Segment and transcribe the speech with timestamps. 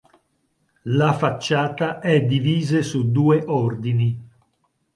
[0.97, 4.19] La facciata è divise su due ordini.